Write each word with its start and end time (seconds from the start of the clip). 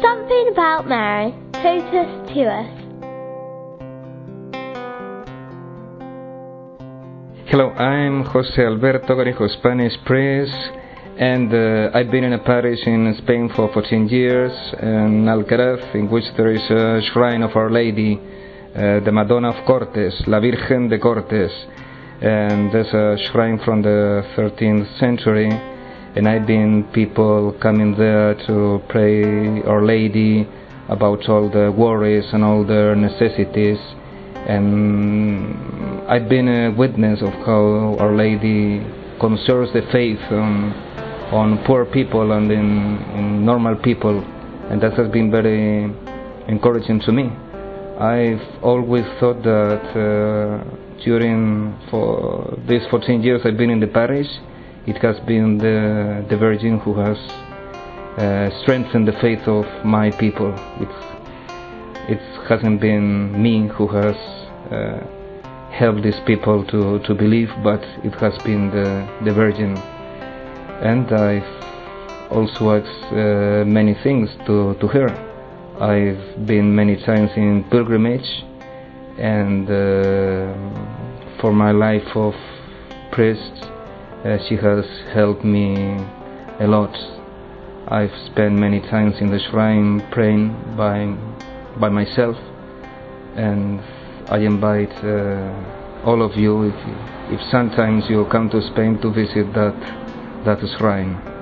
Something 0.00 0.50
about 0.52 0.86
Mary. 0.86 1.34
Totus 1.54 2.30
tuus. 2.30 2.70
Hello, 7.50 7.70
I'm 7.70 8.24
Jose 8.24 8.62
Alberto 8.62 9.16
Garijo, 9.16 9.48
Spanish 9.58 9.96
priest, 10.04 10.52
and 11.18 11.52
uh, 11.52 11.90
I've 11.98 12.12
been 12.12 12.22
in 12.22 12.34
a 12.34 12.38
parish 12.38 12.78
in 12.86 13.12
Spain 13.22 13.50
for 13.56 13.72
14 13.72 14.08
years, 14.08 14.52
in 14.80 15.26
Alcaraz, 15.26 15.92
in 15.96 16.08
which 16.08 16.26
there 16.36 16.52
is 16.52 16.62
a 16.70 17.00
shrine 17.10 17.42
of 17.42 17.56
Our 17.56 17.70
Lady, 17.70 18.20
uh, 18.20 19.00
the 19.00 19.10
Madonna 19.10 19.50
of 19.50 19.66
Cortes, 19.66 20.14
La 20.28 20.38
Virgen 20.38 20.88
de 20.88 21.00
Cortes, 21.00 21.50
and 22.20 22.70
there's 22.70 22.94
a 22.94 23.16
shrine 23.32 23.58
from 23.64 23.82
the 23.82 24.22
13th 24.36 24.98
century, 25.00 25.77
and 26.18 26.28
I've 26.28 26.48
been 26.48 26.82
people 26.92 27.56
coming 27.62 27.94
there 27.96 28.34
to 28.48 28.82
pray 28.88 29.62
Our 29.62 29.84
Lady 29.86 30.48
about 30.88 31.28
all 31.28 31.48
the 31.48 31.70
worries 31.70 32.24
and 32.32 32.42
all 32.42 32.66
their 32.66 32.96
necessities 32.96 33.78
and 34.48 36.10
I've 36.10 36.28
been 36.28 36.48
a 36.48 36.74
witness 36.76 37.22
of 37.22 37.32
how 37.46 37.96
Our 38.00 38.16
Lady 38.16 38.84
conserves 39.20 39.72
the 39.72 39.82
faith 39.92 40.18
on, 40.32 40.72
on 41.30 41.64
poor 41.64 41.84
people 41.84 42.32
and 42.32 42.50
in, 42.50 42.98
in 43.14 43.44
normal 43.46 43.76
people, 43.76 44.18
and 44.70 44.82
that 44.82 44.94
has 44.94 45.08
been 45.12 45.30
very 45.30 45.84
encouraging 46.48 46.98
to 47.06 47.12
me. 47.12 47.30
I've 48.00 48.42
always 48.64 49.04
thought 49.20 49.40
that 49.44 49.84
uh, 49.94 51.04
during 51.04 51.78
for 51.92 52.58
these 52.66 52.82
14 52.90 53.22
years 53.22 53.42
I've 53.44 53.56
been 53.56 53.70
in 53.70 53.78
the 53.78 53.86
parish, 53.86 54.26
it 54.88 54.96
has 55.02 55.20
been 55.26 55.58
the, 55.58 56.24
the 56.30 56.36
Virgin 56.38 56.78
who 56.78 56.94
has 56.98 57.18
uh, 58.16 58.48
strengthened 58.62 59.06
the 59.06 59.12
faith 59.20 59.46
of 59.46 59.66
my 59.84 60.10
people. 60.12 60.54
It's, 60.80 61.00
it 62.08 62.48
hasn't 62.48 62.80
been 62.80 63.40
me 63.42 63.68
who 63.68 63.86
has 63.88 64.16
uh, 64.72 65.06
helped 65.70 66.02
these 66.02 66.18
people 66.26 66.64
to, 66.68 67.00
to 67.00 67.14
believe, 67.14 67.50
but 67.62 67.82
it 68.02 68.14
has 68.14 68.32
been 68.44 68.70
the, 68.70 69.06
the 69.26 69.32
Virgin. 69.34 69.76
And 70.80 71.12
I've 71.12 72.32
also 72.32 72.78
asked 72.78 73.12
uh, 73.12 73.66
many 73.66 73.94
things 74.02 74.30
to, 74.46 74.74
to 74.80 74.86
her. 74.86 75.10
I've 75.78 76.46
been 76.46 76.74
many 76.74 76.96
times 77.04 77.30
in 77.36 77.62
pilgrimage, 77.70 78.42
and 79.18 79.68
uh, 79.68 81.40
for 81.42 81.52
my 81.52 81.72
life 81.72 82.16
of 82.16 82.32
priest, 83.12 83.68
she 84.48 84.56
has 84.56 84.84
helped 85.14 85.44
me 85.44 85.74
a 86.60 86.66
lot. 86.66 86.94
I've 87.86 88.14
spent 88.26 88.54
many 88.54 88.80
times 88.80 89.14
in 89.20 89.30
the 89.30 89.38
shrine 89.50 90.06
praying 90.10 90.48
by 90.76 91.06
by 91.78 91.88
myself, 91.88 92.36
and 93.36 93.80
I 94.28 94.38
invite 94.38 94.92
uh, 95.04 96.04
all 96.04 96.22
of 96.22 96.36
you 96.36 96.64
if, 96.64 96.74
if 97.30 97.40
sometimes 97.50 98.04
you 98.10 98.26
come 98.30 98.50
to 98.50 98.60
Spain 98.72 99.00
to 99.02 99.12
visit 99.12 99.52
that 99.54 99.78
that 100.44 100.58
shrine. 100.78 101.37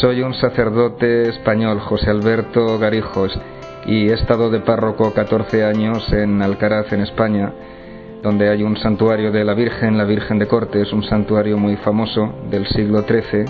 Soy 0.00 0.22
un 0.22 0.32
sacerdote 0.32 1.28
español, 1.28 1.78
José 1.80 2.08
Alberto 2.08 2.78
Garijos, 2.78 3.38
y 3.84 4.08
he 4.08 4.14
estado 4.14 4.48
de 4.48 4.60
párroco 4.60 5.12
14 5.12 5.62
años 5.62 6.10
en 6.14 6.40
Alcaraz, 6.40 6.90
en 6.94 7.02
España, 7.02 7.52
donde 8.22 8.48
hay 8.48 8.62
un 8.62 8.78
santuario 8.78 9.30
de 9.30 9.44
la 9.44 9.52
Virgen, 9.52 9.98
la 9.98 10.04
Virgen 10.04 10.38
de 10.38 10.46
Cortes, 10.46 10.90
un 10.94 11.02
santuario 11.02 11.58
muy 11.58 11.76
famoso 11.76 12.32
del 12.50 12.66
siglo 12.68 13.02
XIII, 13.02 13.44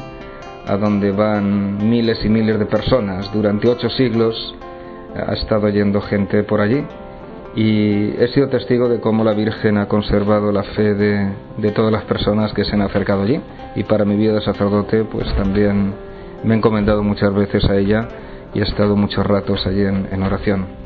a 0.67 0.77
donde 0.77 1.13
van 1.13 1.89
miles 1.89 2.19
y 2.25 2.29
miles 2.29 2.59
de 2.59 2.67
personas. 2.67 3.33
Durante 3.33 3.69
ocho 3.69 3.89
siglos 3.89 4.35
ha 5.15 5.35
estado 5.35 5.69
yendo 5.69 6.01
gente 6.01 6.43
por 6.43 6.61
allí 6.61 6.85
y 7.55 8.11
he 8.21 8.27
sido 8.35 8.49
testigo 8.49 8.89
de 8.89 8.99
cómo 8.99 9.23
la 9.23 9.35
Virgen 9.35 9.79
ha 9.79 9.87
conservado 9.87 10.51
la 10.51 10.65
fe 10.65 10.95
de, 10.95 11.29
de 11.59 11.71
todas 11.71 11.93
las 11.93 12.03
personas 12.07 12.53
que 12.55 12.65
se 12.65 12.73
han 12.75 12.83
acercado 12.83 13.23
allí. 13.23 13.41
Y 13.77 13.85
para 13.85 14.05
mi 14.05 14.17
vida 14.17 14.33
de 14.33 14.41
sacerdote, 14.41 15.05
pues 15.05 15.33
también 15.37 16.10
me 16.45 16.55
he 16.55 16.59
encomendado 16.59 17.03
muchas 17.03 17.35
veces 17.35 17.65
a 17.65 17.77
ella 17.77 18.09
y 18.55 18.61
he 18.61 18.63
estado 18.63 18.97
muchos 18.97 19.27
ratos 19.27 19.67
allí 19.67 19.83
en, 19.83 20.09
en 20.11 20.23
oración. 20.23 20.80